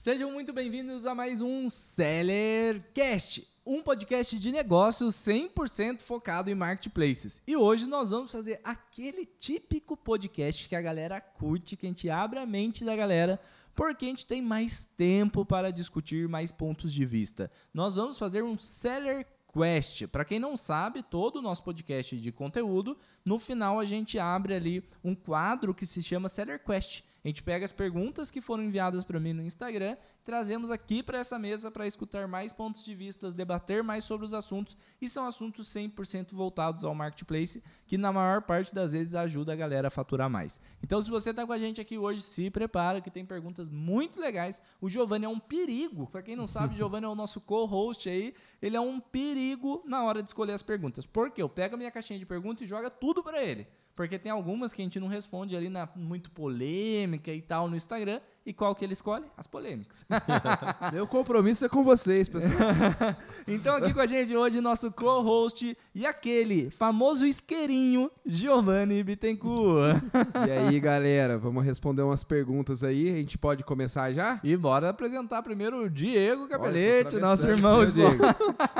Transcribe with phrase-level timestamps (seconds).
[0.00, 7.42] Sejam muito bem-vindos a mais um Sellercast, um podcast de negócios 100% focado em marketplaces.
[7.46, 12.08] E hoje nós vamos fazer aquele típico podcast que a galera curte, que a gente
[12.08, 13.38] abre a mente da galera,
[13.74, 17.50] porque a gente tem mais tempo para discutir mais pontos de vista.
[17.74, 20.06] Nós vamos fazer um Seller Quest.
[20.06, 24.54] Para quem não sabe, todo o nosso podcast de conteúdo, no final a gente abre
[24.54, 28.64] ali um quadro que se chama Seller Quest a gente pega as perguntas que foram
[28.64, 32.94] enviadas para mim no Instagram, trazemos aqui para essa mesa para escutar mais pontos de
[32.94, 38.12] vista, debater mais sobre os assuntos, e são assuntos 100% voltados ao marketplace, que na
[38.12, 40.60] maior parte das vezes ajuda a galera a faturar mais.
[40.82, 44.20] Então, se você está com a gente aqui hoje, se prepara que tem perguntas muito
[44.20, 44.60] legais.
[44.80, 46.06] O Giovanni é um perigo.
[46.06, 48.34] Para quem não sabe, o Giovanni é o nosso co-host aí.
[48.60, 51.06] Ele é um perigo na hora de escolher as perguntas.
[51.06, 51.42] Por quê?
[51.42, 53.66] Eu pego a minha caixinha de perguntas e joga tudo para ele.
[53.94, 57.76] Porque tem algumas que a gente não responde ali na muito polêmica e tal no
[57.76, 58.20] Instagram.
[58.46, 59.26] E qual que ele escolhe?
[59.36, 60.06] As polêmicas.
[60.90, 62.52] Meu compromisso é com vocês, pessoal.
[63.46, 70.02] então aqui com a gente hoje nosso co-host e aquele famoso isqueirinho, Giovanni Bittencourt.
[70.48, 73.10] e aí, galera, vamos responder umas perguntas aí.
[73.10, 74.40] A gente pode começar já?
[74.42, 77.84] E bora apresentar primeiro o Diego Capelete, nosso irmão.
[77.84, 78.24] Diego.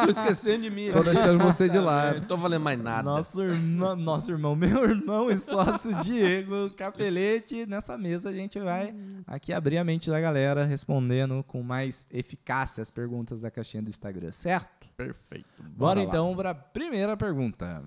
[0.02, 0.90] Tô esquecendo de mim.
[0.90, 2.20] Tô deixando você de lado.
[2.20, 3.02] Não tô valendo mais nada.
[3.02, 7.66] Nosso irmão, nosso irmão, meu irmão e sócio Diego Capelete.
[7.66, 8.94] Nessa mesa a gente vai
[9.26, 13.82] aqui aqui abrir a mente da galera respondendo com mais eficácia as perguntas da caixinha
[13.82, 14.88] do Instagram, certo?
[14.96, 15.46] Perfeito.
[15.58, 17.82] Bora, Bora então para a primeira pergunta.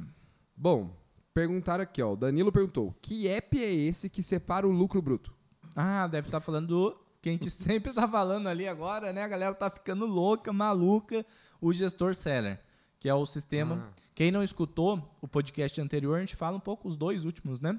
[0.55, 0.95] Bom,
[1.33, 2.13] perguntaram aqui, ó.
[2.13, 5.33] O Danilo perguntou: que app é esse que separa o lucro bruto?
[5.75, 9.23] Ah, deve estar tá falando do que a gente sempre está falando ali agora, né?
[9.23, 11.25] A galera tá ficando louca, maluca,
[11.61, 12.59] o gestor seller,
[13.03, 13.85] que é o sistema.
[13.85, 14.01] Ah.
[14.15, 17.77] Quem não escutou o podcast anterior, a gente fala um pouco, os dois últimos, né?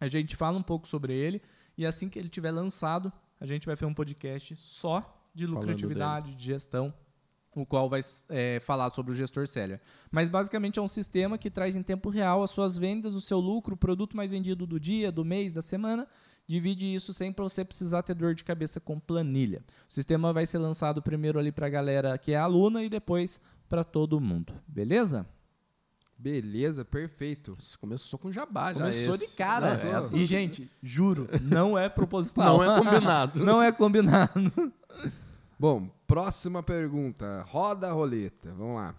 [0.00, 1.40] A gente fala um pouco sobre ele
[1.78, 6.34] e assim que ele tiver lançado, a gente vai fazer um podcast só de lucratividade,
[6.34, 6.92] de gestão,
[7.56, 9.80] o qual vai é, falar sobre o gestor seller.
[10.10, 13.40] Mas basicamente é um sistema que traz em tempo real as suas vendas, o seu
[13.40, 16.06] lucro, o produto mais vendido do dia, do mês, da semana.
[16.46, 19.64] Divide isso sem para você precisar ter dor de cabeça com planilha.
[19.88, 23.40] O sistema vai ser lançado primeiro ali para a galera que é aluna e depois
[23.68, 24.52] para todo mundo.
[24.68, 25.26] Beleza?
[26.18, 27.54] Beleza, perfeito.
[27.58, 28.80] Você começou com jabá já.
[28.80, 29.30] Começou esse.
[29.30, 29.78] de cara.
[29.82, 30.18] É, é assim.
[30.18, 32.58] E, gente, juro, não é proposital.
[32.58, 33.40] não é combinado.
[33.44, 34.72] não é combinado.
[35.58, 37.42] Bom, próxima pergunta.
[37.48, 38.52] Roda a roleta.
[38.52, 38.94] Vamos lá.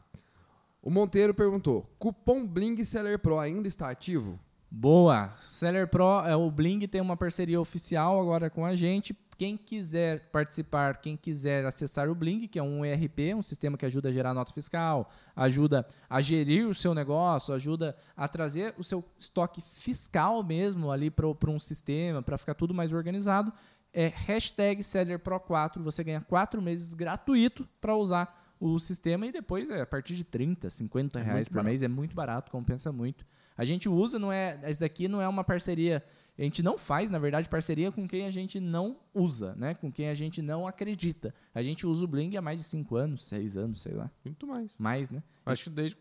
[0.82, 4.40] O Monteiro perguntou: cupom Bling Seller Pro ainda está ativo?
[4.70, 5.30] Boa.
[5.38, 10.32] Seller Pro, é, o Bling tem uma parceria oficial agora com a gente quem quiser
[10.32, 14.12] participar, quem quiser acessar o Bling, que é um ERP, um sistema que ajuda a
[14.12, 19.62] gerar nota fiscal, ajuda a gerir o seu negócio, ajuda a trazer o seu estoque
[19.62, 23.54] fiscal mesmo ali para um sistema, para ficar tudo mais organizado,
[24.00, 25.82] é hashtag SellerPro4.
[25.82, 30.24] Você ganha quatro meses gratuito para usar o sistema e depois é a partir de
[30.24, 31.70] 30, 50 é reais por barato.
[31.70, 31.84] mês.
[31.84, 33.26] É muito barato, compensa muito.
[33.58, 34.60] A gente usa, não é.
[34.66, 36.04] Esse daqui não é uma parceria
[36.38, 39.74] a gente não faz, na verdade, parceria com quem a gente não usa, né?
[39.74, 41.34] Com quem a gente não acredita.
[41.54, 44.12] A gente usa o Bling há mais de 5 anos, 6 anos, sei lá.
[44.24, 44.78] Muito mais.
[44.78, 45.24] Mais, né?
[45.44, 45.98] Acho que desde.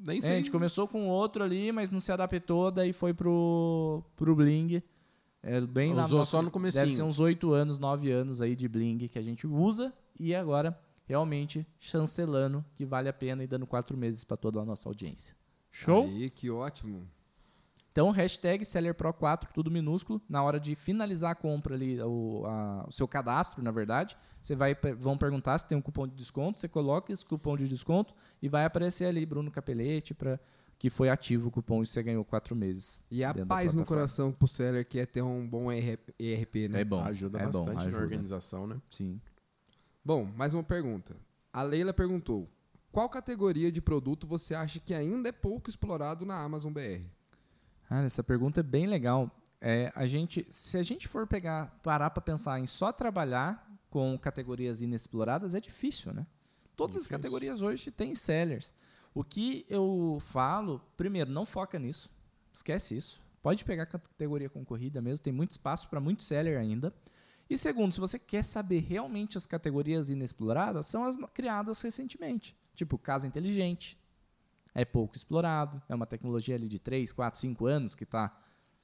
[0.00, 0.30] Nem sei.
[0.30, 4.34] É, a gente começou com outro ali, mas não se adaptou, daí foi pro, pro
[4.34, 4.82] Bling.
[5.46, 6.78] É bem Usou Usou só no começo.
[6.78, 9.92] Deve ser uns 8 anos, 9 anos aí de Bling que a gente usa.
[10.18, 14.64] E agora, realmente, chancelando que vale a pena e dando 4 meses para toda a
[14.64, 15.36] nossa audiência.
[15.70, 16.04] Show?
[16.04, 17.06] Aí, que ótimo.
[17.94, 20.20] Então, hashtag SellerPro4, tudo minúsculo.
[20.28, 24.56] Na hora de finalizar a compra ali, o, a, o seu cadastro, na verdade, você
[24.56, 28.12] vai vão perguntar se tem um cupom de desconto, você coloca esse cupom de desconto
[28.42, 30.40] e vai aparecer ali Bruno Capelete para
[30.84, 33.02] que foi ativo o cupom e você ganhou quatro meses.
[33.10, 36.82] E a paz no coração pro seller que é ter um bom ERP, né?
[36.82, 37.02] É bom.
[37.02, 37.96] Ajuda é bastante bom, ajuda.
[37.96, 38.76] na organização, né?
[38.90, 39.18] Sim.
[40.04, 41.16] Bom, mais uma pergunta.
[41.50, 42.46] A Leila perguntou:
[42.92, 47.02] qual categoria de produto você acha que ainda é pouco explorado na Amazon BR?
[47.88, 49.30] Ah, essa pergunta é bem legal.
[49.62, 54.18] É, a gente, se a gente for pegar, parar para pensar em só trabalhar com
[54.18, 56.26] categorias inexploradas, é difícil, né?
[56.76, 58.74] Todas as categorias hoje têm sellers.
[59.14, 62.10] O que eu falo, primeiro, não foca nisso.
[62.52, 63.22] Esquece isso.
[63.42, 66.92] Pode pegar categoria concorrida mesmo, tem muito espaço para muito seller ainda.
[67.48, 72.56] E segundo, se você quer saber realmente as categorias inexploradas, são as criadas recentemente.
[72.74, 73.98] Tipo, casa inteligente,
[74.74, 78.36] é pouco explorado, é uma tecnologia ali de 3, 4, 5 anos que está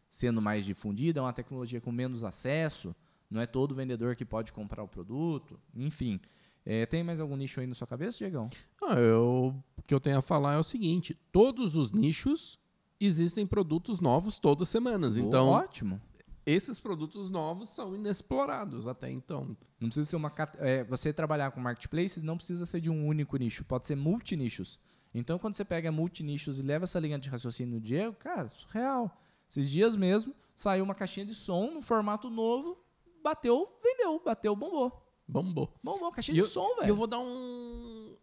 [0.08, 2.94] sendo mais difundida, é uma tecnologia com menos acesso,
[3.30, 6.20] não é todo vendedor que pode comprar o produto, enfim.
[6.64, 8.48] É, tem mais algum nicho aí na sua cabeça, Diegão?
[8.82, 12.58] Ah, eu, o que eu tenho a falar é o seguinte: todos os nichos
[13.00, 15.16] existem produtos novos todas as semanas.
[15.16, 16.00] Oh, então, ótimo.
[16.44, 19.56] esses produtos novos são inexplorados até então.
[19.80, 20.32] Não precisa ser uma.
[20.58, 24.78] É, você trabalhar com marketplaces não precisa ser de um único nicho, pode ser multinichos.
[25.14, 29.10] Então, quando você pega multinichos e leva essa linha de raciocínio do Diego, cara, surreal.
[29.50, 32.78] Esses dias mesmo, saiu uma caixinha de som no formato novo,
[33.20, 35.09] bateu, vendeu, bateu, bombou.
[35.30, 35.72] Bombou.
[35.82, 36.86] Bombou, caixinha e de eu, som, velho.
[36.86, 38.16] E eu vou dar um,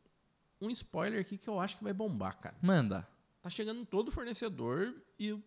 [0.62, 2.56] um spoiler aqui que eu acho que vai bombar, cara.
[2.62, 3.07] Manda.
[3.42, 5.38] Tá chegando todo fornecedor e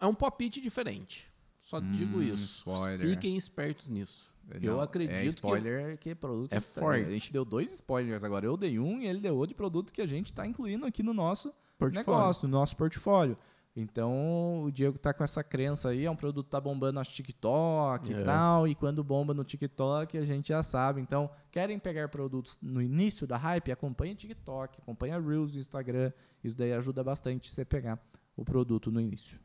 [0.00, 1.32] é um pop-it diferente.
[1.58, 2.58] Só hum, digo isso.
[2.58, 3.08] Spoiler.
[3.08, 4.32] Fiquem espertos nisso.
[4.46, 7.06] Não, eu acredito é spoiler que, que produto é forte.
[7.06, 8.44] A gente deu dois spoilers agora.
[8.44, 11.02] Eu dei um e ele deu outro de produto que a gente está incluindo aqui
[11.02, 12.10] no nosso portfólio.
[12.10, 13.38] negócio, no nosso portfólio.
[13.76, 17.04] Então, o Diego tá com essa crença aí, é um produto que tá bombando no
[17.04, 18.20] TikTok é.
[18.20, 21.00] e tal, e quando bomba no TikTok, a gente já sabe.
[21.00, 26.12] Então, querem pegar produtos no início da hype, acompanha TikTok, acompanha Reels do Instagram,
[26.42, 27.98] isso daí ajuda bastante você pegar
[28.36, 29.40] o produto no início.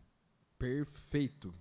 [0.60, 1.52] Perfeito.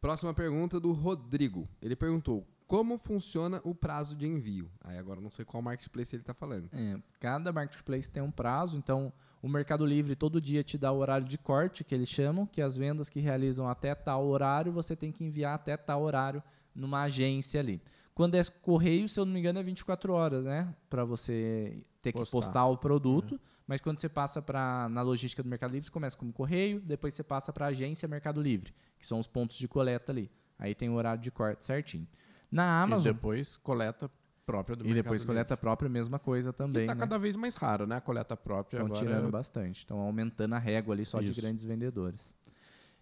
[0.00, 1.66] Próxima pergunta do Rodrigo.
[1.82, 4.68] Ele perguntou: como funciona o prazo de envio?
[4.80, 6.68] Aí agora não sei qual marketplace ele está falando.
[6.72, 10.98] É, cada marketplace tem um prazo, então o Mercado Livre todo dia te dá o
[10.98, 14.96] horário de corte, que eles chamam, que as vendas que realizam até tal horário, você
[14.96, 16.42] tem que enviar até tal horário
[16.74, 17.80] numa agência ali.
[18.12, 20.74] Quando é correio, se eu não me engano, é 24 horas, né?
[20.90, 22.24] Para você ter postar.
[22.24, 23.32] que postar o produto.
[23.32, 23.40] Uhum.
[23.68, 27.14] Mas quando você passa para na logística do Mercado Livre, você começa como correio, depois
[27.14, 30.28] você passa para a agência Mercado Livre, que são os pontos de coleta ali.
[30.58, 32.06] Aí tem o horário de corte certinho.
[32.54, 33.10] Na Amazon.
[33.10, 34.10] E depois coleta
[34.46, 35.26] própria do E depois Livre.
[35.26, 36.84] coleta própria, mesma coisa também.
[36.84, 37.00] Está né?
[37.00, 37.96] cada vez mais raro, né?
[37.96, 38.80] A coleta própria.
[38.80, 39.78] Estão tirando bastante.
[39.78, 41.32] Estão aumentando a régua ali só Isso.
[41.32, 42.32] de grandes vendedores.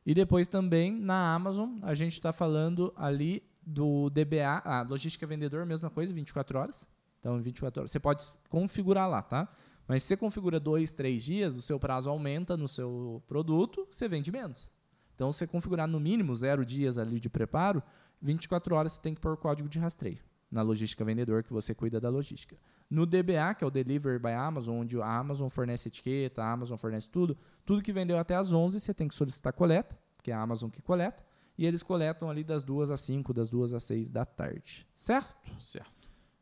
[0.06, 5.64] E depois também na Amazon, a gente está falando ali do DBA, a logística vendedor,
[5.66, 6.86] mesma coisa, 24 horas.
[7.20, 7.90] Então, 24 horas.
[7.90, 9.48] Você pode configurar lá, tá?
[9.86, 14.08] Mas se você configura dois, três dias, o seu prazo aumenta no seu produto, você
[14.08, 14.72] vende menos.
[15.14, 17.82] Então, se você configurar no mínimo zero dias ali de preparo,
[18.22, 20.18] 24 horas você tem que pôr o código de rastreio
[20.52, 22.58] na logística vendedor, que você cuida da logística.
[22.90, 26.76] No DBA, que é o Delivery by Amazon, onde a Amazon fornece etiqueta, a Amazon
[26.76, 30.34] fornece tudo, tudo que vendeu até as 11 você tem que solicitar coleta, que é
[30.34, 31.24] a Amazon que coleta,
[31.56, 34.86] e eles coletam ali das 2 às 5, das 2 às 6 da tarde.
[34.94, 35.34] Certo?
[35.58, 35.90] Certo.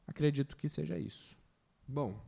[0.08, 1.38] Acredito que seja isso.
[1.86, 2.20] Bom,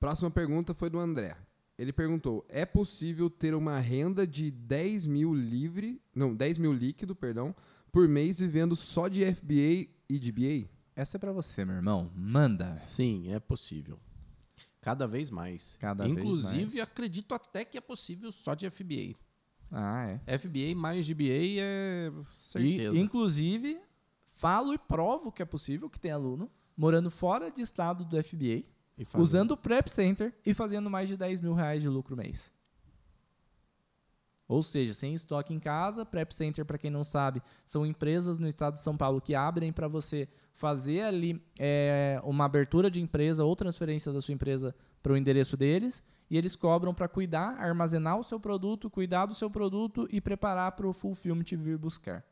[0.00, 1.36] próxima pergunta foi do André.
[1.76, 7.14] Ele perguntou: é possível ter uma renda de 10 mil livre, não, 10 mil líquido,
[7.14, 7.54] perdão,
[7.94, 10.68] por mês vivendo só de FBA e DBA?
[10.96, 12.10] Essa é para você, meu irmão.
[12.12, 12.76] Manda.
[12.80, 14.00] Sim, é possível.
[14.80, 15.76] Cada vez mais.
[15.80, 16.88] Cada Inclusive, vez mais.
[16.88, 19.14] acredito até que é possível só de FBA.
[19.70, 20.36] Ah, é.
[20.36, 22.96] FBA mais DBA é certeza.
[22.96, 23.80] E, inclusive,
[24.24, 28.64] falo e provo que é possível que tem aluno morando fora de estado do FBA,
[29.16, 32.52] usando o Prep Center e fazendo mais de 10 mil reais de lucro mês.
[34.54, 38.46] Ou seja, sem estoque em casa, Prep Center, para quem não sabe, são empresas no
[38.46, 43.44] estado de São Paulo que abrem para você fazer ali é, uma abertura de empresa
[43.44, 44.72] ou transferência da sua empresa
[45.02, 49.34] para o endereço deles e eles cobram para cuidar, armazenar o seu produto, cuidar do
[49.34, 52.24] seu produto e preparar para o fulfillment vir buscar.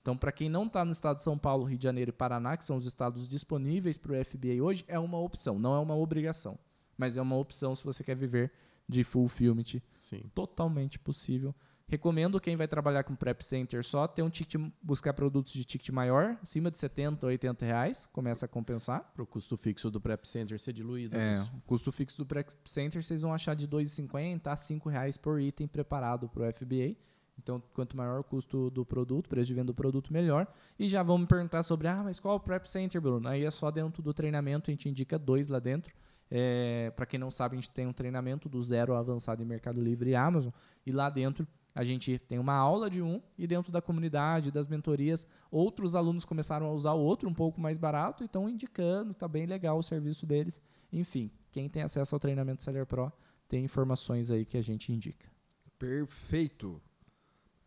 [0.00, 2.56] Então, para quem não está no estado de São Paulo, Rio de Janeiro e Paraná,
[2.56, 5.94] que são os estados disponíveis para o FBA hoje, é uma opção, não é uma
[5.94, 6.58] obrigação.
[6.96, 8.50] Mas é uma opção se você quer viver
[8.88, 9.80] de fulfillment.
[9.94, 10.22] Sim.
[10.34, 11.54] Totalmente possível.
[11.88, 15.88] Recomendo quem vai trabalhar com Prep Center só ter um ticket, buscar produtos de ticket
[15.88, 19.10] maior, acima de 70, 80 reais, começa a compensar.
[19.14, 21.16] Para o custo fixo do Prep Center ser diluído.
[21.16, 25.16] É, o custo fixo do Prep Center vocês vão achar de 2,50 a 5 reais
[25.16, 26.94] por item preparado para o FBA.
[27.38, 30.46] Então, quanto maior o custo do produto, preço de venda do produto, melhor.
[30.78, 33.26] E já vão me perguntar sobre, ah, mas qual é o Prep Center, Bruno?
[33.28, 35.94] Aí é só dentro do treinamento, a gente indica dois lá dentro.
[36.30, 39.80] É, Para quem não sabe, a gente tem um treinamento do zero avançado em Mercado
[39.80, 40.52] Livre e Amazon.
[40.84, 44.66] E lá dentro a gente tem uma aula de um e dentro da comunidade, das
[44.66, 49.12] mentorias, outros alunos começaram a usar o outro um pouco mais barato e estão indicando,
[49.12, 50.60] está bem legal o serviço deles.
[50.92, 53.12] Enfim, quem tem acesso ao treinamento Seller Pro
[53.46, 55.30] tem informações aí que a gente indica.
[55.78, 56.82] Perfeito.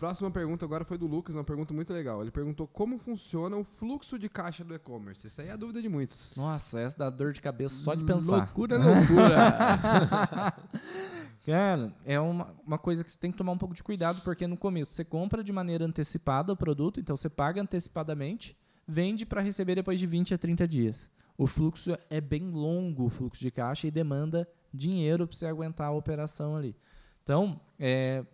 [0.02, 2.24] Próxima pergunta agora foi do Lucas, uma pergunta muito legal.
[2.24, 5.28] Ele perguntou como funciona o fluxo de caixa do e-commerce.
[5.28, 6.34] Essa aí é a dúvida de muitos.
[6.36, 8.38] Nossa, essa dá dor de cabeça só de pensar.
[8.38, 10.56] Loucura, loucura.
[11.46, 14.48] Cara, é uma, uma coisa que você tem que tomar um pouco de cuidado, porque
[14.48, 19.40] no começo você compra de maneira antecipada o produto, então você paga antecipadamente, vende para
[19.40, 21.08] receber depois de 20 a 30 dias.
[21.38, 25.90] O fluxo é bem longo, o fluxo de caixa, e demanda dinheiro para você aguentar
[25.90, 26.76] a operação ali.
[27.22, 28.26] Então, é,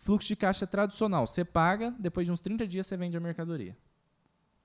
[0.00, 1.26] Fluxo de caixa tradicional.
[1.26, 3.76] Você paga, depois de uns 30 dias você vende a mercadoria.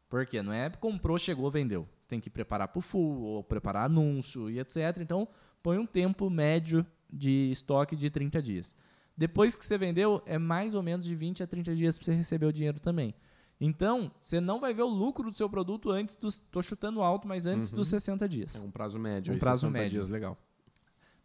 [0.10, 0.42] Por quê?
[0.42, 1.88] Não é comprou, chegou, vendeu.
[2.00, 4.78] Você tem que preparar para o full, ou preparar anúncio e etc.
[5.02, 5.28] Então,
[5.62, 8.74] põe um tempo médio de estoque de 30 dias.
[9.18, 12.14] Depois que você vendeu, é mais ou menos de 20 a 30 dias para você
[12.14, 13.14] receber o dinheiro também.
[13.60, 16.40] Então, você não vai ver o lucro do seu produto antes dos.
[16.40, 17.78] Tô chutando alto, mas antes Uhum.
[17.78, 18.56] dos 60 dias.
[18.56, 19.34] É um prazo médio.
[19.34, 19.92] Um prazo 60 médio.
[19.92, 20.38] dias, legal.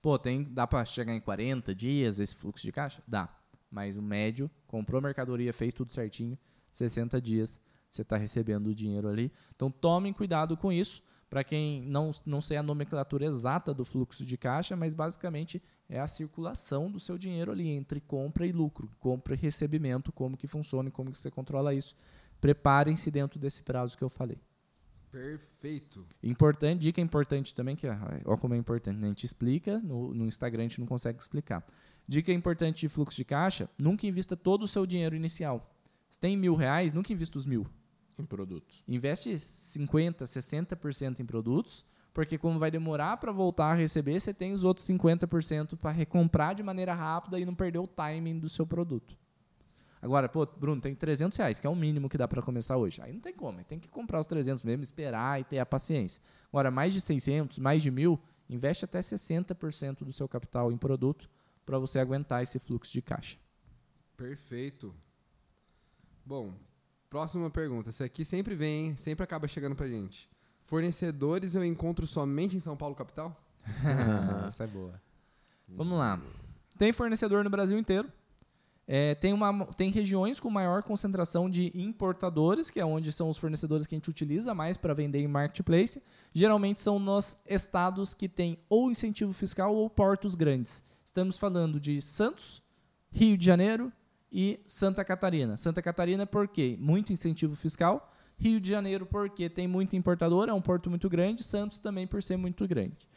[0.02, 3.02] Pô, tem, dá para chegar em 40 dias esse fluxo de caixa?
[3.06, 3.28] Dá.
[3.70, 6.38] Mas o médio, comprou mercadoria, fez tudo certinho,
[6.72, 7.60] 60 dias
[7.90, 9.32] você está recebendo o dinheiro ali.
[9.54, 11.02] Então tomem cuidado com isso.
[11.28, 16.00] Para quem não, não sei a nomenclatura exata do fluxo de caixa, mas basicamente é
[16.00, 20.48] a circulação do seu dinheiro ali entre compra e lucro, compra e recebimento, como que
[20.48, 21.94] funciona e como que você controla isso.
[22.40, 24.40] Preparem-se dentro desse prazo que eu falei.
[25.10, 26.04] Perfeito.
[26.22, 29.06] Importante, dica importante também, que ah, olha como é importante, né?
[29.06, 31.64] a gente explica, no, no Instagram a gente não consegue explicar.
[32.10, 35.72] Dica importante de fluxo de caixa, nunca invista todo o seu dinheiro inicial.
[36.10, 37.64] Se tem mil reais, nunca invista os mil.
[38.18, 38.82] Em produtos.
[38.88, 44.52] Investe 50%, 60% em produtos, porque como vai demorar para voltar a receber, você tem
[44.52, 48.66] os outros 50% para recomprar de maneira rápida e não perder o timing do seu
[48.66, 49.16] produto.
[50.02, 53.00] Agora, pô, Bruno, tem 300 reais, que é o mínimo que dá para começar hoje.
[53.00, 56.20] Aí não tem como, tem que comprar os 300 mesmo, esperar e ter a paciência.
[56.48, 61.30] Agora, mais de 600, mais de mil, investe até 60% do seu capital em produto
[61.70, 63.38] para você aguentar esse fluxo de caixa.
[64.16, 64.92] Perfeito.
[66.26, 66.52] Bom,
[67.08, 67.90] próxima pergunta.
[67.90, 68.96] Essa aqui sempre vem, hein?
[68.96, 70.28] sempre acaba chegando pra gente.
[70.62, 73.40] Fornecedores eu encontro somente em São Paulo, capital?
[74.48, 75.00] Essa é boa.
[75.68, 76.20] Vamos lá.
[76.76, 78.10] Tem fornecedor no Brasil inteiro.
[78.92, 83.38] É, tem, uma, tem regiões com maior concentração de importadores, que é onde são os
[83.38, 86.02] fornecedores que a gente utiliza mais para vender em marketplace.
[86.34, 90.82] Geralmente são nos estados que têm ou incentivo fiscal ou portos grandes.
[91.10, 92.62] Estamos falando de Santos,
[93.10, 93.92] Rio de Janeiro
[94.30, 95.56] e Santa Catarina.
[95.56, 98.12] Santa Catarina porque muito incentivo fiscal.
[98.38, 101.42] Rio de Janeiro porque tem muito importador, é um porto muito grande.
[101.42, 103.08] Santos também por ser muito grande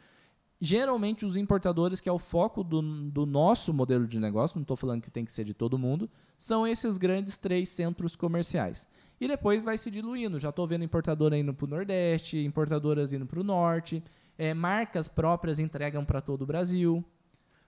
[0.60, 4.76] geralmente os importadores, que é o foco do, do nosso modelo de negócio, não estou
[4.76, 6.08] falando que tem que ser de todo mundo,
[6.38, 8.88] são esses grandes três centros comerciais.
[9.20, 10.38] E depois vai se diluindo.
[10.38, 14.02] Já estou vendo importadora indo para o Nordeste, importadoras indo para o Norte,
[14.38, 17.04] é, marcas próprias entregam para todo o Brasil.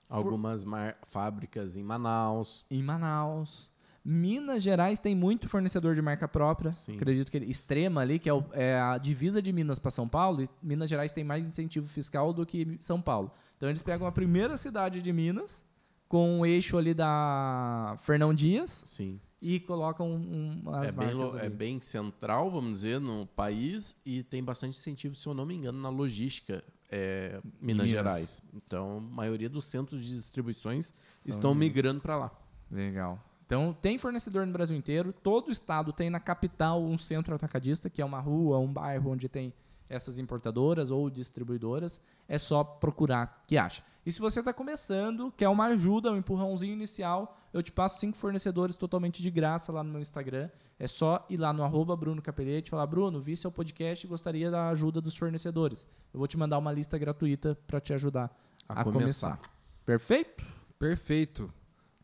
[0.09, 2.65] Algumas mar- fábricas em Manaus.
[2.71, 3.71] Em Manaus.
[4.09, 6.73] Minas Gerais tem muito fornecedor de marca própria.
[6.73, 6.95] Sim.
[6.95, 10.09] Acredito que ele, Extrema ali, que é, o- é a divisa de Minas para São
[10.09, 13.33] Paulo, e Minas Gerais tem mais incentivo fiscal do que São Paulo.
[13.57, 15.66] Então eles pegam a primeira cidade de Minas,
[16.09, 19.21] com o eixo ali da Fernão Dias, Sim.
[19.43, 23.97] e colocam um, as É bem, marcas lo- é bem central, vamos dizer, no país
[24.05, 27.91] e tem bastante incentivo, se eu não me engano, na logística é, Minas, Minas.
[27.91, 28.43] Gerais.
[28.55, 31.69] Então, a maioria dos centros de distribuições São estão Minas.
[31.75, 32.31] migrando para lá.
[32.71, 33.19] Legal.
[33.45, 35.13] Então, tem fornecedor no Brasil inteiro.
[35.13, 39.29] Todo estado tem na capital um centro atacadista, que é uma rua, um bairro onde
[39.29, 39.53] tem
[39.89, 42.01] essas importadoras ou distribuidoras.
[42.29, 43.83] É só procurar que acha.
[44.05, 48.17] E se você está começando, quer uma ajuda, um empurrãozinho inicial, eu te passo cinco
[48.17, 50.49] fornecedores totalmente de graça lá no meu Instagram.
[50.79, 54.09] É só ir lá no arroba Bruno Capelete e falar, Bruno, vi seu podcast e
[54.09, 55.87] gostaria da ajuda dos fornecedores.
[56.13, 58.31] Eu vou te mandar uma lista gratuita para te ajudar
[58.69, 59.37] A a, começar.
[59.37, 59.51] começar.
[59.85, 60.45] Perfeito?
[60.79, 61.53] Perfeito.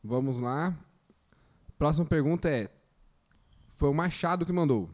[0.03, 0.77] Vamos lá.
[1.79, 2.69] Próxima pergunta é:
[3.69, 4.89] Foi o Machado que mandou.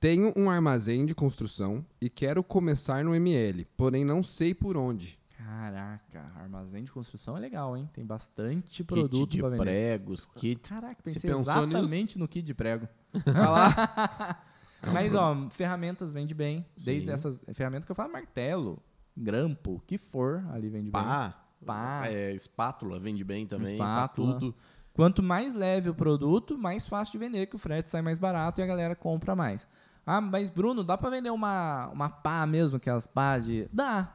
[0.00, 5.18] Tenho um armazém de construção e quero começar no ML, porém não sei por onde.
[5.36, 7.88] Caraca, armazém de construção é legal, hein?
[7.92, 9.62] Tem bastante Kit produto de pra vender.
[9.62, 10.60] pregos, kit.
[10.68, 12.86] Caraca, Se pensei pensou exatamente no kit de prego.
[13.24, 14.44] Vai lá.
[14.92, 16.64] Mas, ó, ferramentas vende bem.
[16.76, 17.12] Desde Sim.
[17.12, 18.80] essas ferramentas que eu falo, martelo,
[19.16, 20.92] grampo, o que for, ali vende bem.
[20.92, 21.44] Pá.
[21.66, 22.02] Pá.
[22.06, 23.72] É, espátula vende bem também.
[23.72, 24.34] Espátula.
[24.34, 24.54] Pá tudo.
[24.98, 28.60] Quanto mais leve o produto, mais fácil de vender, que o frete sai mais barato
[28.60, 29.64] e a galera compra mais.
[30.04, 33.68] Ah, mas Bruno, dá pra vender uma, uma pá mesmo, aquelas pá de...
[33.72, 34.12] Dá,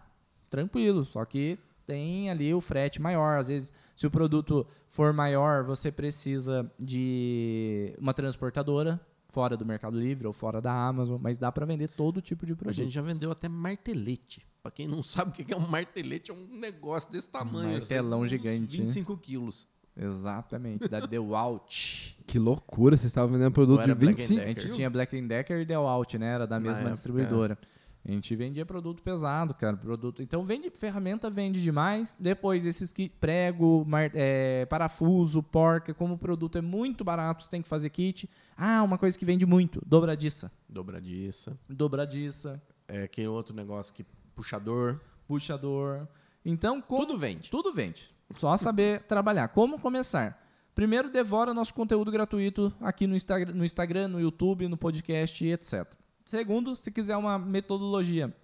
[0.49, 3.39] tranquilo, só que tem ali o frete maior.
[3.39, 8.99] Às vezes, se o produto for maior, você precisa de uma transportadora
[9.29, 12.51] fora do Mercado Livre ou fora da Amazon, mas dá pra vender todo tipo de
[12.51, 12.75] A produto.
[12.75, 14.45] gente já vendeu até martelete.
[14.61, 17.71] Pra quem não sabe o que é um martelete, é um negócio desse tamanho.
[17.71, 18.83] martelão assim, uns gigante, né?
[18.83, 19.71] 25 quilos.
[19.95, 22.13] Exatamente, da Dewalt.
[22.25, 24.41] Que loucura, vocês estavam vendendo produto de Black 25.
[24.41, 26.27] A gente tinha Black Decker e Dewalt, né?
[26.33, 27.57] Era da mesma época, distribuidora.
[28.05, 29.77] A gente vendia produto pesado, cara.
[29.77, 30.21] Produto.
[30.21, 32.17] Então vende ferramenta, vende demais.
[32.19, 37.49] Depois esses que prego, mar- é, parafuso, porca, como o produto é muito barato, você
[37.49, 38.29] tem que fazer kit.
[38.57, 40.51] Ah, uma coisa que vende muito, dobradiça.
[40.67, 41.57] Dobradiça.
[41.69, 44.03] Dobradiça, É aquele outro negócio que
[44.35, 44.99] puxador.
[45.27, 46.07] puxador.
[46.43, 47.49] Então, como Tudo vende.
[47.51, 48.09] Tudo vende.
[48.35, 49.47] Só saber trabalhar.
[49.49, 50.41] Como começar?
[50.73, 55.85] Primeiro, devora nosso conteúdo gratuito aqui no Instagram, no, Instagram, no YouTube, no podcast etc.
[56.25, 58.35] Segundo, se quiser uma metodologia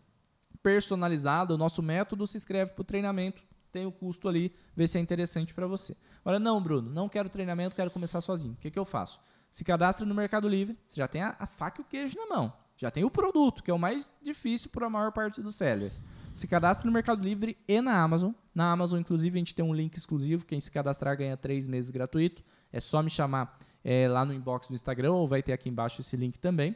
[0.61, 3.41] personalizada, o nosso método se inscreve para o treinamento
[3.71, 5.95] tem o custo ali, ver se é interessante para você.
[6.21, 8.53] Agora, não, Bruno, não quero treinamento, quero começar sozinho.
[8.53, 9.19] O que, que eu faço?
[9.49, 12.35] Se cadastra no Mercado Livre, você já tem a, a faca e o queijo na
[12.35, 12.53] mão.
[12.79, 16.01] Já tem o produto, que é o mais difícil para a maior parte dos sellers.
[16.33, 18.31] Se cadastra no Mercado Livre e na Amazon.
[18.55, 20.45] Na Amazon, inclusive, a gente tem um link exclusivo.
[20.45, 22.41] Quem se cadastrar ganha três meses gratuito.
[22.71, 25.99] É só me chamar é, lá no inbox do Instagram ou vai ter aqui embaixo
[25.99, 26.73] esse link também.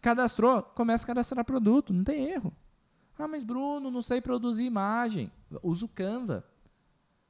[0.00, 2.50] Cadastrou, começa a cadastrar produto, não tem erro.
[3.18, 5.30] Ah, mas Bruno, não sei produzir imagem.
[5.62, 6.46] Usa o Canva.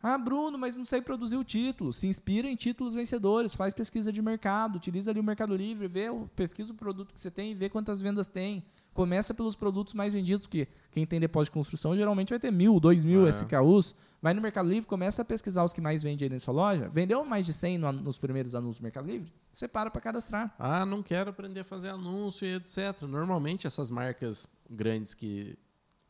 [0.03, 1.93] Ah, Bruno, mas não sei produzir o título.
[1.93, 6.07] Se inspira em títulos vencedores, faz pesquisa de mercado, utiliza ali o Mercado Livre, vê,
[6.35, 8.65] pesquisa o produto que você tem e vê quantas vendas tem.
[8.93, 12.81] Começa pelos produtos mais vendidos, que quem tem depósito de construção geralmente vai ter mil,
[12.81, 13.31] dois mil é.
[13.31, 13.95] SKUs.
[14.21, 16.89] Vai no Mercado Livre, começa a pesquisar os que mais vendem aí na sua loja.
[16.89, 19.33] Vendeu mais de 100 no, nos primeiros anúncios do Mercado Livre?
[19.53, 20.53] Você para para cadastrar.
[20.59, 23.03] Ah, não quero aprender a fazer anúncio e etc.
[23.03, 25.57] Normalmente essas marcas grandes que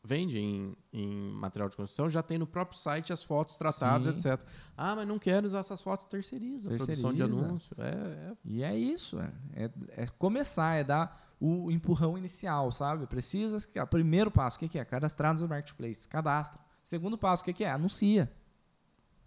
[0.03, 4.29] vende em, em, material de construção, já tem no próprio site as fotos tratadas, Sim.
[4.29, 4.45] etc.
[4.75, 7.01] Ah, mas não quero usar essas fotos, terceiriza, terceiriza.
[7.01, 7.75] produção de anúncio.
[7.79, 8.37] É, é.
[8.43, 13.07] E é isso, é, é, é, começar, é dar o empurrão inicial, sabe?
[13.07, 14.83] Precisa, o primeiro passo, o que, que é?
[14.83, 16.59] Cadastrar no marketplace, cadastra.
[16.83, 17.71] Segundo passo, o que, que é?
[17.71, 18.29] Anuncia.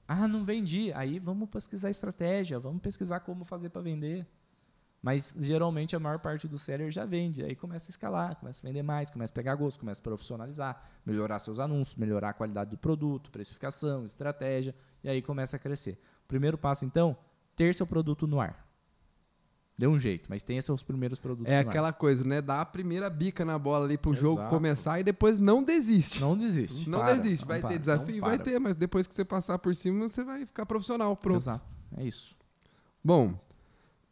[0.06, 0.92] Ah, não vendi.
[0.92, 4.26] Aí vamos pesquisar estratégia, vamos pesquisar como fazer para vender.
[5.06, 7.40] Mas geralmente a maior parte do seller já vende.
[7.40, 10.82] Aí começa a escalar, começa a vender mais, começa a pegar gosto, começa a profissionalizar,
[11.06, 15.96] melhorar seus anúncios, melhorar a qualidade do produto, precificação, estratégia, e aí começa a crescer.
[16.26, 17.16] Primeiro passo, então,
[17.54, 18.66] ter seu produto no ar.
[19.78, 21.52] Dê um jeito, mas tenha seus primeiros produtos.
[21.52, 22.42] É aquela coisa, né?
[22.42, 24.26] Dá a primeira bica na bola ali pro Exato.
[24.26, 26.20] jogo começar e depois não desiste.
[26.20, 26.90] Não desiste.
[26.90, 27.42] Não, para, desiste.
[27.42, 28.20] Não vai para, ter desafio?
[28.22, 31.16] Vai ter, mas depois que você passar por cima, você vai ficar profissional.
[31.16, 31.42] Pronto.
[31.42, 31.64] Exato.
[31.96, 32.34] É isso.
[33.04, 33.38] Bom,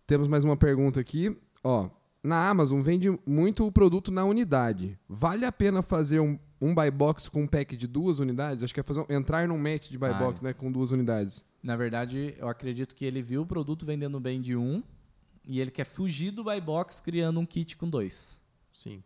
[0.07, 1.37] temos mais uma pergunta aqui.
[1.63, 1.89] Ó,
[2.23, 4.99] na Amazon vende muito o produto na unidade.
[5.09, 8.63] Vale a pena fazer um, um buy box com um pack de duas unidades?
[8.63, 11.45] Acho que é fazer, entrar num match de buy ah, box, né, com duas unidades.
[11.63, 14.83] Na verdade, eu acredito que ele viu o produto vendendo bem de um
[15.47, 18.41] e ele quer fugir do buy box criando um kit com dois.
[18.73, 19.03] Sim.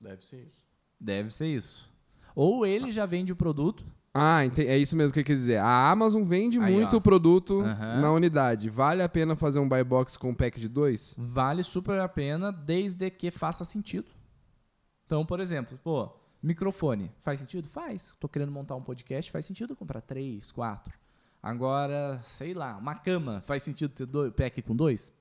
[0.00, 0.62] Deve ser isso.
[1.00, 1.92] Deve ser isso.
[2.34, 5.58] Ou ele já vende o produto ah, é isso mesmo que eu quis dizer.
[5.58, 7.00] A Amazon vende Aí, muito ó.
[7.00, 8.00] produto uhum.
[8.00, 8.68] na unidade.
[8.68, 11.14] Vale a pena fazer um buy box com um pack de dois?
[11.16, 14.06] Vale super a pena, desde que faça sentido.
[15.06, 16.10] Então, por exemplo, pô,
[16.42, 17.12] microfone.
[17.20, 17.68] Faz sentido?
[17.68, 18.14] Faz.
[18.18, 20.92] Tô querendo montar um podcast, faz sentido comprar três, quatro.
[21.42, 23.42] Agora, sei lá, uma cama.
[23.46, 25.12] Faz sentido ter dois, pack com dois?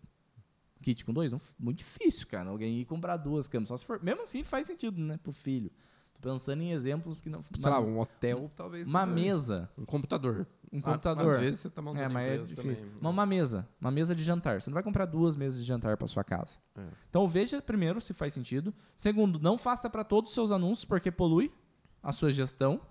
[0.82, 1.32] Kit com dois?
[1.32, 2.50] Não, muito difícil, cara.
[2.50, 3.70] Alguém ir comprar duas camas.
[3.70, 4.02] Só se for.
[4.02, 5.18] Mesmo assim, faz sentido, né?
[5.22, 5.72] Pro filho.
[6.20, 7.44] Tô pensando em exemplos que não.
[7.44, 8.88] Sei lá, um hotel, talvez.
[8.88, 9.70] Uma mesa.
[9.78, 10.48] Um computador.
[10.72, 11.36] Um computador.
[11.36, 12.86] Às vezes você tá montando é, mas é difícil.
[12.86, 13.00] Também.
[13.00, 13.68] Uma, uma mesa.
[13.80, 14.62] Uma mesa de jantar.
[14.62, 16.58] Você não vai comprar duas mesas de jantar para sua casa.
[16.76, 16.82] É.
[17.10, 18.74] Então veja primeiro se faz sentido.
[18.96, 21.54] Segundo, não faça para todos os seus anúncios, porque polui
[22.02, 22.82] a sua gestão.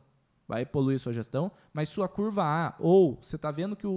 [0.49, 1.51] Vai poluir a sua gestão.
[1.73, 3.91] Mas sua curva A, ou você está vendo que o,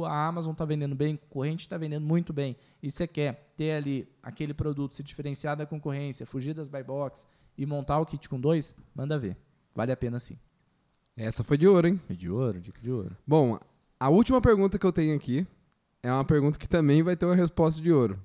[0.00, 3.52] o, a Amazon está vendendo bem, o concorrente está vendendo muito bem, e você quer
[3.56, 7.26] ter ali aquele produto, se diferenciar da concorrência, fugir das buy box
[7.58, 9.36] e montar o kit com dois, manda ver.
[9.74, 10.38] Vale a pena sim.
[11.16, 12.00] Essa foi de ouro, hein?
[12.06, 13.16] Foi de ouro, dica de ouro.
[13.26, 13.58] Bom,
[13.98, 15.46] a última pergunta que eu tenho aqui
[16.02, 18.20] é uma pergunta que também vai ter uma resposta de ouro.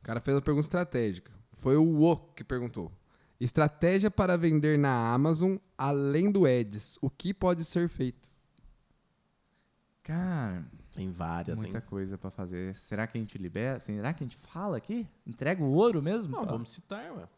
[0.00, 1.30] O cara fez uma pergunta estratégica.
[1.52, 2.90] Foi o O que perguntou.
[3.44, 6.96] Estratégia para vender na Amazon além do Ads.
[7.02, 8.30] O que pode ser feito?
[10.04, 11.84] Cara, tem várias, Muita hein?
[11.88, 12.72] coisa para fazer.
[12.76, 13.80] Será que a gente libera?
[13.80, 15.08] Será que a gente fala aqui?
[15.26, 16.36] Entrega o ouro mesmo?
[16.36, 17.28] Não, vamos citar, ué.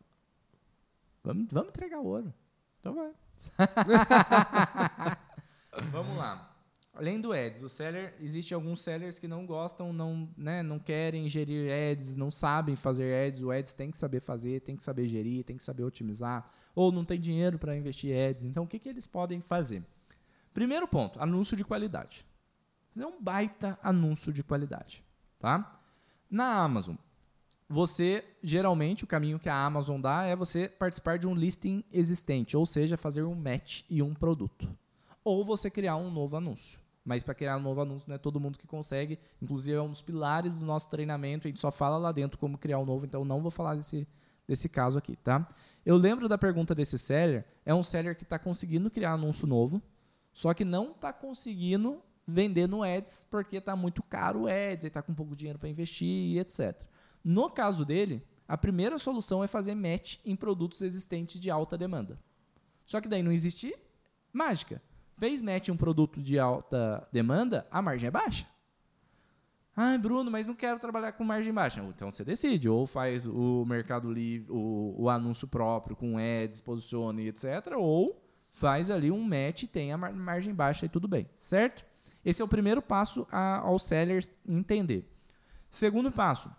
[1.23, 2.35] Vamos, vamos entregar ouro.
[2.81, 3.13] Então vai.
[5.91, 6.54] vamos lá.
[6.97, 11.29] Além do ads, o seller, existe alguns sellers que não gostam, não, né, não querem
[11.29, 13.43] gerir ads, não sabem fazer ads.
[13.43, 16.93] O ads tem que saber fazer, tem que saber gerir, tem que saber otimizar, ou
[16.93, 18.45] não tem dinheiro para investir ads.
[18.45, 19.83] Então, o que, que eles podem fazer?
[20.53, 22.25] Primeiro ponto, anúncio de qualidade.
[22.95, 25.05] Fazer um baita anúncio de qualidade,
[25.41, 25.81] tá?
[26.31, 26.95] Na Amazon,
[27.69, 32.57] você geralmente o caminho que a Amazon dá é você participar de um listing existente,
[32.57, 34.73] ou seja, fazer um match e um produto,
[35.25, 36.84] ou você criar um novo anúncio.
[37.05, 39.91] Mas para criar um novo anúncio não é todo mundo que consegue, inclusive é um
[39.91, 43.05] dos pilares do nosso treinamento, a gente só fala lá dentro como criar um novo,
[43.05, 44.09] então não vou falar desse,
[44.49, 45.47] desse caso aqui, tá?
[45.85, 49.83] Eu lembro da pergunta desse seller, é um seller que está conseguindo criar anúncio novo,
[50.33, 54.89] só que não está conseguindo vender no Ads porque está muito caro o Ads, ele
[54.89, 56.75] está com pouco dinheiro para investir e etc.
[57.23, 62.19] No caso dele, a primeira solução é fazer match em produtos existentes de alta demanda.
[62.85, 63.75] Só que daí não existe
[64.33, 64.83] mágica.
[65.17, 68.47] Fez match um produto de alta demanda, a margem é baixa.
[69.77, 71.81] Ah, Bruno, mas não quero trabalhar com margem baixa.
[71.83, 77.27] Então você decide, ou faz o Mercado Livre, o, o anúncio próprio com ads, posicione,
[77.27, 81.29] etc., ou faz ali um match e tem a mar- margem baixa e tudo bem,
[81.39, 81.85] certo?
[82.25, 85.11] Esse é o primeiro passo a, aos sellers entender.
[85.71, 86.51] Segundo passo,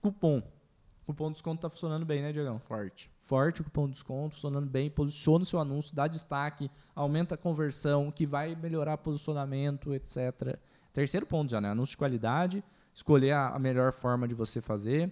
[0.00, 0.42] cupom.
[1.08, 2.58] Cupom de desconto está funcionando bem, né, Diegão?
[2.58, 3.10] Forte.
[3.22, 7.38] forte o cupom de desconto, funcionando bem, posiciona o seu anúncio, dá destaque, aumenta a
[7.38, 10.58] conversão, que vai melhorar posicionamento, etc.
[10.92, 11.70] Terceiro ponto já, né?
[11.70, 15.10] Anúncio de qualidade, escolher a, melhor forma de você fazer.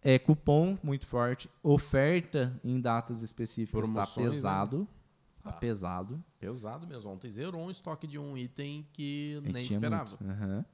[0.00, 4.06] É, cupom muito forte, oferta em datas específicas está né?
[4.14, 4.88] pesado.
[5.42, 5.58] Tá Tá.
[5.58, 6.22] pesado.
[6.38, 7.10] Pesado mesmo.
[7.10, 10.16] Ontem zerou um estoque de um item que nem esperava.
[10.24, 10.64] Aham.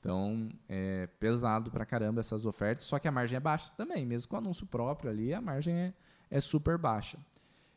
[0.00, 4.28] Então, é pesado pra caramba essas ofertas, só que a margem é baixa também, mesmo
[4.28, 5.94] com o anúncio próprio ali, a margem é,
[6.30, 7.18] é super baixa.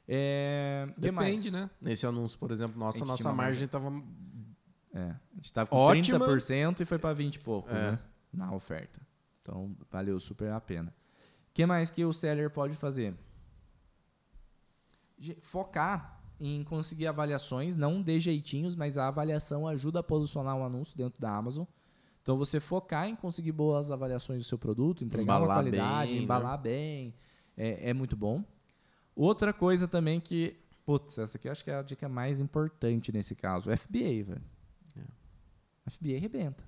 [0.07, 1.51] É, Depende, mais?
[1.51, 1.69] né?
[1.81, 3.91] Nesse anúncio, por exemplo, A nossa, gente nossa margem estava
[4.93, 6.19] É, a gente tava com Ótima.
[6.27, 7.91] 30% e foi para 20 e pouco, É.
[7.91, 7.99] né?
[8.33, 8.99] Na oferta.
[9.41, 10.93] Então, valeu super a pena.
[11.49, 13.15] O que mais que o seller pode fazer?
[15.41, 20.95] Focar em conseguir avaliações, não de jeitinhos, mas a avaliação ajuda a posicionar o anúncio
[20.97, 21.65] dentro da Amazon.
[22.29, 26.17] Então, você focar em conseguir boas avaliações do seu produto, entregar uma Embalar qualidade, bem,
[26.17, 26.23] né?
[26.23, 27.15] embalar bem,
[27.57, 28.45] é, é muito bom.
[29.15, 33.11] Outra coisa também que, putz, essa aqui eu acho que é a dica mais importante
[33.11, 34.43] nesse caso, FBA, velho.
[35.87, 36.63] FBA arrebenta.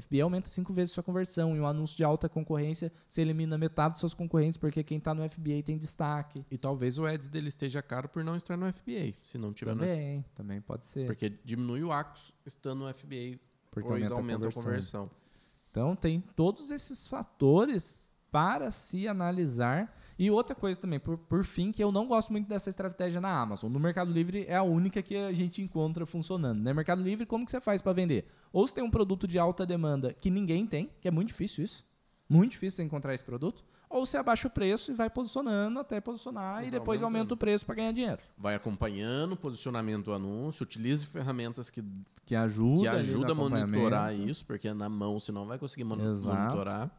[0.00, 1.54] FBA aumenta cinco vezes sua conversão.
[1.54, 5.14] Em um anúncio de alta concorrência, você elimina metade dos seus concorrentes porque quem está
[5.14, 6.44] no FBA tem destaque.
[6.50, 9.76] E talvez o ads dele esteja caro por não estar no FBA, se não tiver
[9.76, 11.06] no Também, também pode ser.
[11.06, 13.38] Porque diminui o ACOS estando no FBA,
[13.74, 15.08] Porque pois aumenta a aumenta a conversão.
[15.08, 15.24] conversão.
[15.70, 19.94] Então tem todos esses fatores para se analisar.
[20.18, 23.28] E outra coisa também, por, por fim, que eu não gosto muito dessa estratégia na
[23.28, 23.70] Amazon.
[23.70, 26.58] No Mercado Livre é a única que a gente encontra funcionando.
[26.58, 28.26] No Mercado Livre, como que você faz para vender?
[28.52, 31.64] Ou você tem um produto de alta demanda que ninguém tem, que é muito difícil
[31.64, 31.84] isso.
[32.28, 33.64] Muito difícil você encontrar esse produto.
[33.94, 37.18] Ou você abaixa o preço e vai posicionando até posicionar Vai e depois aumentando.
[37.20, 38.18] aumenta o preço para ganhar dinheiro.
[38.36, 41.80] Vai acompanhando o posicionamento do anúncio, utilize ferramentas que,
[42.26, 46.10] Que ajuda, que ajuda a monitorar isso, porque na mão você não vai conseguir mon-
[46.10, 46.36] Exato.
[46.36, 46.90] monitorar.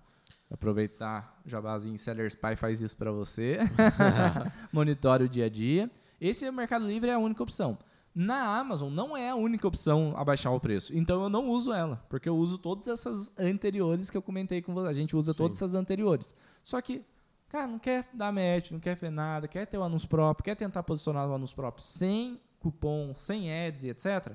[0.49, 3.59] Aproveitar Jabazinho Seller Spy faz isso para você.
[4.71, 5.91] Monitore o dia a dia.
[6.21, 7.77] Esse Mercado Livre é a única opção.
[8.15, 10.95] Na Amazon não é a única opção abaixar o preço.
[10.97, 14.73] Então eu não uso ela, porque eu uso todas essas anteriores que eu comentei com
[14.73, 14.87] você.
[14.87, 15.37] A gente usa Sim.
[15.37, 16.33] todas essas anteriores.
[16.63, 17.03] Só que,
[17.49, 20.55] cara, não quer dar match, não quer ver nada, quer ter o anúncio próprio, quer
[20.55, 24.31] tentar posicionar o anúncio próprio sem cupom, sem ads e etc.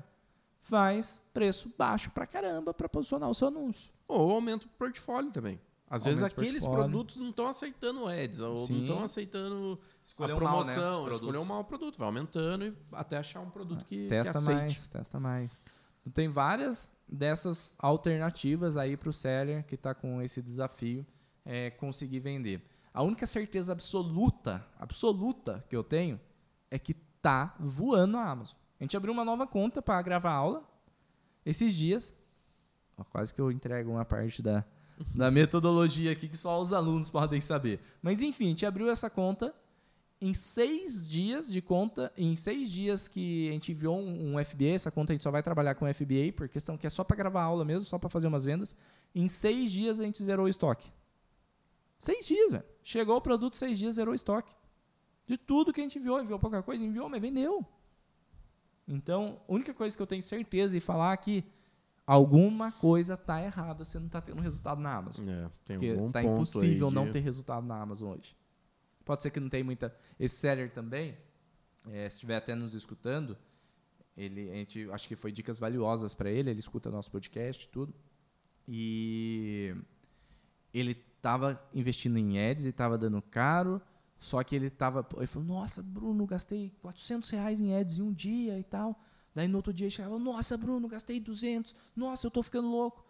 [0.59, 3.91] Faz preço baixo pra caramba para posicionar o seu anúncio.
[4.07, 5.59] Ou aumenta o portfólio também.
[5.91, 8.75] Às vezes aqueles produtos não estão aceitando ads, ou Sim.
[8.75, 12.73] não estão aceitando Escolheu a mal, né, promoção, escolheu mal o produto, vai aumentando e
[12.93, 14.57] até achar um produto que, que testa aceite.
[14.57, 15.61] mais, testa mais.
[15.99, 21.05] Então, tem várias dessas alternativas aí para o seller que está com esse desafio
[21.43, 22.65] é, conseguir vender.
[22.93, 26.17] A única certeza absoluta, absoluta que eu tenho
[26.69, 28.55] é que tá voando a Amazon.
[28.79, 30.63] A gente abriu uma nova conta para gravar aula
[31.45, 32.15] esses dias.
[32.97, 34.65] Ó, quase que eu entrego uma parte da,
[35.15, 37.79] da metodologia aqui que só os alunos podem saber.
[38.01, 39.53] Mas enfim, a gente abriu essa conta
[40.21, 44.75] em seis dias de conta, em seis dias que a gente enviou um, um FBA,
[44.75, 47.17] essa conta a gente só vai trabalhar com FBA, por questão que é só para
[47.17, 48.75] gravar aula mesmo, só para fazer umas vendas.
[49.15, 50.91] Em seis dias a gente zerou o estoque.
[51.97, 52.63] Seis dias, velho.
[52.83, 54.53] Chegou o produto, seis dias, zerou o estoque.
[55.25, 57.65] De tudo que a gente enviou, enviou pouca coisa, enviou, mas vendeu.
[58.87, 61.45] Então, a única coisa que eu tenho certeza de falar é que
[62.11, 65.29] alguma coisa tá errada, você não tá tendo resultado na Amazon.
[65.29, 68.35] É, tem Porque algum tá impossível não de- ter resultado na Amazon hoje.
[69.05, 69.95] Pode ser que não tenha muita.
[70.19, 71.17] Esse seller também,
[71.89, 73.37] é, se estiver até nos escutando,
[74.17, 76.49] ele, a gente acho que foi dicas valiosas para ele.
[76.49, 77.93] Ele escuta nosso podcast e tudo.
[78.67, 79.73] E
[80.73, 83.81] ele estava investindo em ads e estava dando caro.
[84.19, 85.07] Só que ele estava.
[85.15, 89.01] Ele falou: Nossa, Bruno, gastei 400 reais em ads em um dia e tal.
[89.33, 91.73] Daí no outro dia chegava: Nossa, Bruno, gastei 200.
[91.95, 93.03] Nossa, eu estou ficando louco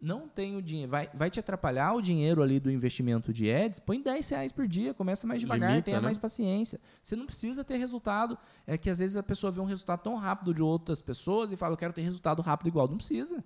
[0.00, 3.80] não tem o dinheiro, vai, vai te atrapalhar o dinheiro ali do investimento de ads,
[3.80, 6.04] põe 10 reais por dia, começa mais devagar, Limita, tenha né?
[6.04, 6.80] mais paciência.
[7.02, 8.38] Você não precisa ter resultado.
[8.66, 11.56] É que às vezes a pessoa vê um resultado tão rápido de outras pessoas e
[11.56, 12.86] fala, eu quero ter resultado rápido igual.
[12.86, 13.44] Não precisa.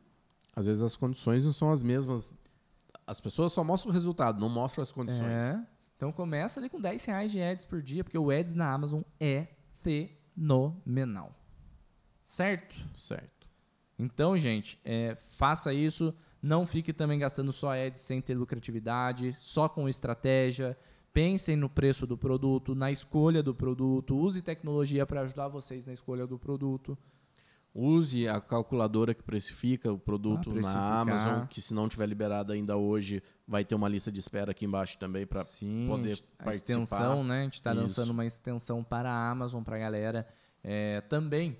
[0.54, 2.34] Às vezes as condições não são as mesmas.
[3.06, 5.22] As pessoas só mostram o resultado, não mostram as condições.
[5.22, 5.66] É.
[5.96, 9.00] Então começa ali com 10 reais de ads por dia, porque o ads na Amazon
[9.18, 9.46] é
[9.80, 11.34] fenomenal.
[12.32, 12.74] Certo?
[12.94, 13.46] Certo.
[13.98, 16.14] Então, gente, é, faça isso.
[16.40, 20.74] Não fique também gastando só ads sem ter lucratividade, só com estratégia.
[21.12, 24.16] Pensem no preço do produto, na escolha do produto.
[24.16, 26.96] Use tecnologia para ajudar vocês na escolha do produto.
[27.74, 31.00] Use a calculadora que precifica o produto Ah, na.
[31.00, 34.64] Amazon, que se não tiver liberada ainda hoje, vai ter uma lista de espera aqui
[34.64, 36.72] embaixo também para Sim, poder a participar.
[36.80, 37.40] extensão, né?
[37.40, 40.26] A gente está lançando uma extensão para a Amazon, para a galera
[40.64, 41.58] É, também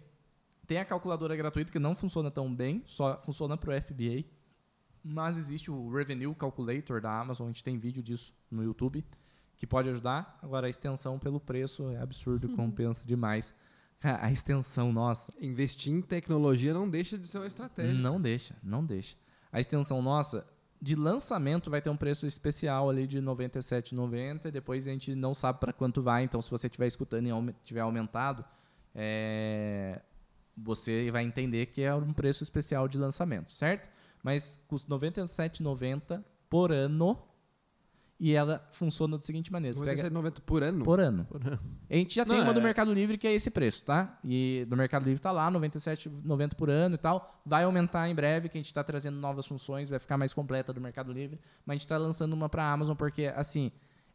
[0.67, 4.25] tem a calculadora gratuita que não funciona tão bem, só funciona para o FBA.
[5.05, 9.05] Mas existe o Revenue Calculator da Amazon, a gente tem vídeo disso no YouTube,
[9.57, 10.39] que pode ajudar.
[10.41, 13.53] Agora, a extensão pelo preço é absurdo, compensa demais.
[14.03, 17.95] A extensão, nossa, Investir em tecnologia não deixa de ser uma estratégia.
[17.95, 19.17] não deixa, não deixa.
[19.53, 20.45] A extensão nossa,
[20.81, 24.51] de lançamento, vai ter um preço especial ali de R$ 97,90.
[24.51, 26.25] Depois a gente não sabe para quanto vai.
[26.25, 28.45] Então, se você estiver escutando e tiver aumentado,
[28.93, 30.03] é,
[30.57, 33.89] você vai entender que é um preço especial de lançamento, certo?
[34.23, 37.19] Mas custa R$ 97,90 por ano.
[38.21, 40.85] E ela funciona da seguinte maneira: você pega 97,90 por ano?
[40.85, 41.25] por ano.
[41.25, 41.59] Por ano.
[41.91, 44.17] A gente já tem Não, uma do é- Mercado Livre que é esse preço, tá?
[44.25, 47.43] E do Mercado Livre tá lá, R$ 97,90 por ano e tal.
[47.45, 50.73] Vai aumentar em breve, que a gente está trazendo novas funções, vai ficar mais completa
[50.73, 51.41] do Mercado Livre.
[51.67, 53.73] Mas a gente está lançando uma para Amazon porque, assim,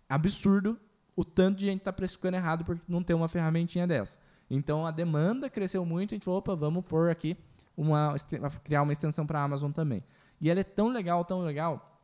[0.07, 0.79] absurdo
[1.13, 4.19] o tanto de gente tá precificando errado porque não tem uma ferramentinha dessa.
[4.49, 7.37] Então a demanda cresceu muito, a gente falou, opa, vamos pôr aqui
[7.75, 8.15] uma
[8.63, 10.03] criar uma extensão para Amazon também.
[10.39, 11.99] E ela é tão legal, tão legal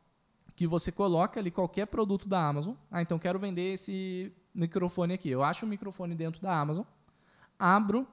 [0.54, 2.74] que você coloca ali qualquer produto da Amazon.
[2.90, 5.28] Ah, então quero vender esse microfone aqui.
[5.28, 6.84] Eu acho o microfone dentro da Amazon,
[7.58, 8.06] abro,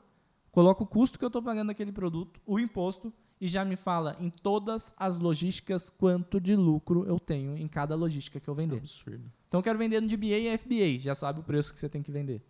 [0.51, 4.15] coloco o custo que eu estou pagando naquele produto, o imposto, e já me fala
[4.19, 8.77] em todas as logísticas quanto de lucro eu tenho em cada logística que eu vender.
[8.77, 9.31] Absurdo.
[9.47, 12.03] Então eu quero vender no DBA e FBA, já sabe o preço que você tem
[12.03, 12.41] que vender.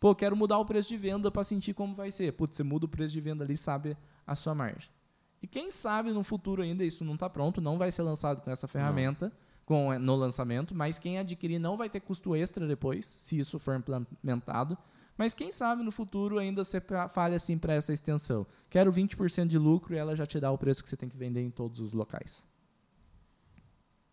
[0.00, 2.32] Pô, quero mudar o preço de venda para sentir como vai ser.
[2.32, 3.94] Putz, você muda o preço de venda ali, sabe
[4.26, 4.90] a sua margem.
[5.42, 8.50] E quem sabe no futuro ainda isso não está pronto, não vai ser lançado com
[8.50, 9.32] essa ferramenta
[9.64, 13.76] com, no lançamento, mas quem adquirir não vai ter custo extra depois, se isso for
[13.76, 14.76] implementado.
[15.16, 18.46] Mas quem sabe no futuro ainda você fale assim para essa extensão.
[18.68, 21.16] Quero 20% de lucro e ela já te dá o preço que você tem que
[21.16, 22.49] vender em todos os locais.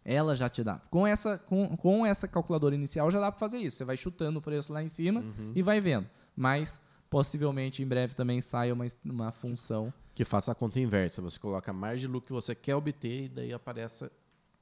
[0.09, 0.79] Ela já te dá.
[0.89, 3.75] Com essa, com, com essa calculadora inicial já dá para fazer isso.
[3.75, 5.21] Você vai chutando o preço lá em cima
[5.53, 6.07] e vai vendo.
[6.33, 9.93] Mas possivelmente em breve também saia uma, uma função.
[10.15, 11.21] Que faça a conta inversa.
[11.21, 14.09] Você coloca a margem de lucro que você quer obter e daí aparece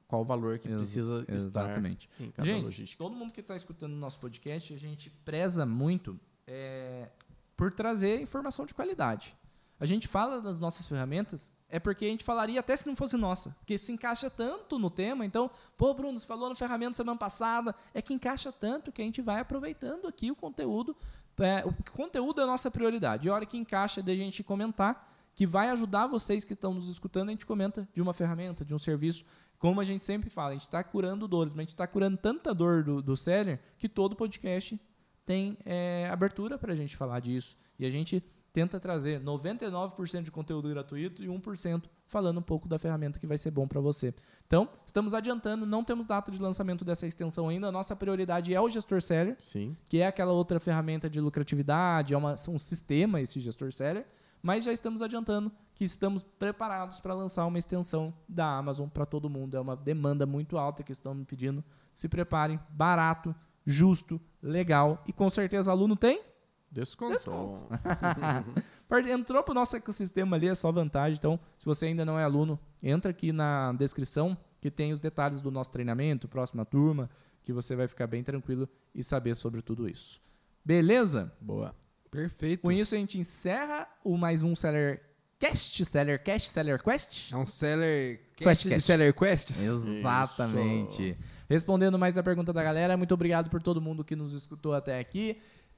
[0.07, 2.09] qual o valor que Ex- precisa exatamente.
[2.11, 3.03] estar em cada Gente, logística.
[3.03, 7.07] todo mundo que está escutando o nosso podcast, a gente preza muito é,
[7.55, 9.35] por trazer informação de qualidade.
[9.79, 13.17] A gente fala das nossas ferramentas, é porque a gente falaria até se não fosse
[13.17, 15.25] nossa, porque se encaixa tanto no tema.
[15.25, 19.05] Então, pô, Bruno, você falou na ferramenta semana passada, é que encaixa tanto que a
[19.05, 20.95] gente vai aproveitando aqui o conteúdo.
[21.37, 23.27] É, o conteúdo é a nossa prioridade.
[23.27, 26.73] E a hora que encaixa de a gente comentar, que vai ajudar vocês que estão
[26.73, 29.25] nos escutando, a gente comenta de uma ferramenta, de um serviço.
[29.59, 32.17] Como a gente sempre fala, a gente está curando dores, mas a gente está curando
[32.17, 34.79] tanta dor do, do seller que todo podcast
[35.25, 37.57] tem é, abertura para a gente falar disso.
[37.77, 38.23] E a gente
[38.55, 43.37] tenta trazer 99% de conteúdo gratuito e 1% falando um pouco da ferramenta que vai
[43.37, 44.13] ser bom para você.
[44.47, 47.67] Então, estamos adiantando, não temos data de lançamento dessa extensão ainda.
[47.67, 49.75] A nossa prioridade é o gestor seller, Sim.
[49.89, 54.07] que é aquela outra ferramenta de lucratividade, é uma, um sistema esse gestor seller,
[54.41, 59.29] mas já estamos adiantando que estamos preparados para lançar uma extensão da Amazon para todo
[59.29, 59.57] mundo.
[59.57, 61.61] É uma demanda muito alta que estão me pedindo.
[61.93, 66.21] Se preparem, barato, justo, legal e com certeza aluno tem.
[66.71, 67.13] Desconto.
[67.17, 69.09] Desconto.
[69.09, 71.17] Entrou para o nosso ecossistema ali, é só vantagem.
[71.17, 75.41] Então, se você ainda não é aluno, entra aqui na descrição que tem os detalhes
[75.41, 77.09] do nosso treinamento, próxima turma,
[77.43, 80.21] que você vai ficar bem tranquilo e saber sobre tudo isso.
[80.63, 81.31] Beleza?
[81.39, 81.75] Boa.
[82.09, 82.61] Perfeito.
[82.61, 85.01] Com isso a gente encerra o mais um Seller
[85.37, 87.31] Cast, Seller Cast, Seller Quest.
[87.31, 88.85] É um seller Quest, quest de quest.
[88.85, 89.61] seller quests?
[89.61, 91.17] Exatamente.
[91.49, 94.99] Respondendo mais a pergunta da galera, muito obrigado por todo mundo que nos escutou até
[94.99, 95.37] aqui.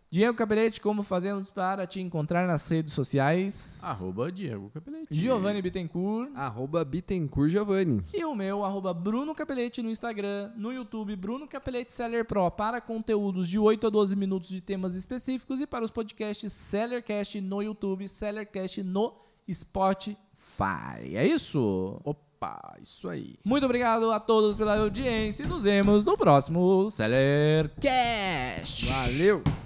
[0.09, 3.81] Diego Capelete, como fazemos para te encontrar nas redes sociais?
[3.83, 5.07] Arroba Diego Capelete.
[5.11, 6.31] Giovanni Bittencourt.
[6.33, 8.01] Arroba Bittencourt Giovanni.
[8.13, 12.79] E o meu, arroba Bruno Capelete no Instagram, no YouTube, Bruno Capelete Seller Pro, para
[12.79, 17.61] conteúdos de 8 a 12 minutos de temas específicos e para os podcasts Sellercast no
[17.61, 19.13] YouTube, Sellercast no
[19.51, 20.15] Spotify.
[21.15, 21.99] É isso?
[22.05, 23.35] Opa, isso aí.
[23.43, 28.85] Muito obrigado a todos pela audiência e nos vemos no próximo Sellercast.
[28.85, 29.57] Valeu!